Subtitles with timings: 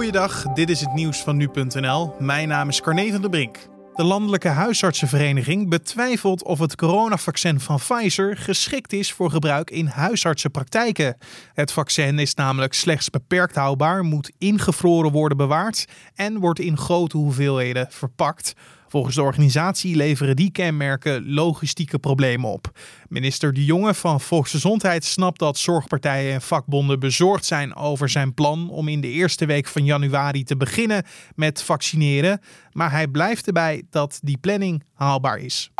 [0.00, 2.14] Goeiedag, dit is het nieuws van nu.nl.
[2.18, 3.58] Mijn naam is Carne van der Brink.
[3.94, 11.16] De Landelijke Huisartsenvereniging betwijfelt of het coronavaccin van Pfizer geschikt is voor gebruik in huisartsenpraktijken.
[11.54, 17.16] Het vaccin is namelijk slechts beperkt houdbaar, moet ingevroren worden bewaard en wordt in grote
[17.16, 18.54] hoeveelheden verpakt.
[18.90, 22.78] Volgens de organisatie leveren die kenmerken logistieke problemen op.
[23.08, 28.70] Minister De Jonge van Volksgezondheid snapt dat zorgpartijen en vakbonden bezorgd zijn over zijn plan
[28.70, 32.40] om in de eerste week van januari te beginnen met vaccineren.
[32.72, 35.70] Maar hij blijft erbij dat die planning haalbaar is.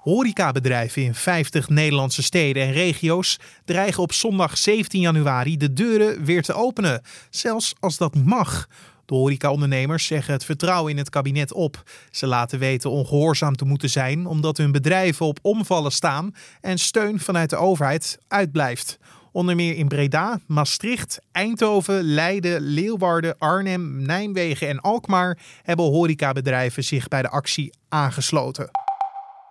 [0.00, 6.42] Horecabedrijven in 50 Nederlandse steden en regio's dreigen op zondag 17 januari de deuren weer
[6.42, 8.68] te openen, zelfs als dat mag.
[9.06, 11.82] De horecaondernemers zeggen het vertrouwen in het kabinet op.
[12.10, 17.20] Ze laten weten ongehoorzaam te moeten zijn omdat hun bedrijven op omvallen staan en steun
[17.20, 18.98] vanuit de overheid uitblijft.
[19.32, 27.08] Onder meer in Breda, Maastricht, Eindhoven, Leiden, Leeuwarden, Arnhem, Nijmegen en Alkmaar hebben horecabedrijven zich
[27.08, 28.70] bij de actie aangesloten.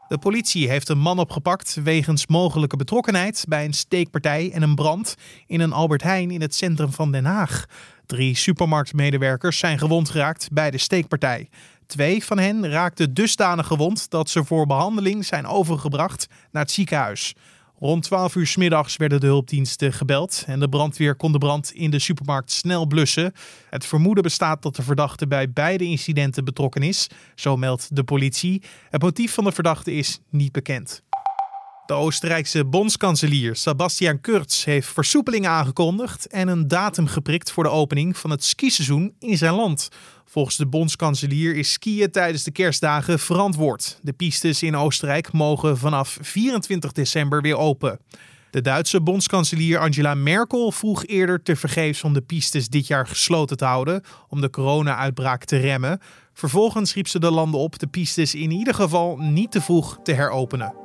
[0.08, 5.16] De politie heeft een man opgepakt wegens mogelijke betrokkenheid bij een steekpartij en een brand
[5.48, 7.66] in een Albert Heijn in het centrum van Den Haag.
[8.06, 11.50] Drie supermarktmedewerkers zijn gewond geraakt bij de steekpartij.
[11.86, 17.36] Twee van hen raakten dusdanig gewond dat ze voor behandeling zijn overgebracht naar het ziekenhuis.
[17.80, 21.72] Rond 12 uur s middags werden de hulpdiensten gebeld en de brandweer kon de brand
[21.72, 23.34] in de supermarkt snel blussen.
[23.70, 28.62] Het vermoeden bestaat dat de verdachte bij beide incidenten betrokken is, zo meldt de politie.
[28.90, 31.04] Het motief van de verdachte is niet bekend.
[31.86, 38.18] De Oostenrijkse bondskanselier Sebastian Kurz heeft versoepelingen aangekondigd en een datum geprikt voor de opening
[38.18, 39.90] van het skiseizoen in zijn land.
[40.26, 44.00] Volgens de bondskanselier is skiën tijdens de kerstdagen verantwoord.
[44.02, 48.00] De pistes in Oostenrijk mogen vanaf 24 december weer open.
[48.50, 53.66] De Duitse bondskanselier Angela Merkel vroeg eerder tevergeefs om de pistes dit jaar gesloten te
[53.66, 56.00] houden om de corona-uitbraak te remmen.
[56.34, 60.14] Vervolgens riep ze de landen op de pistes in ieder geval niet te vroeg te
[60.14, 60.85] heropenen.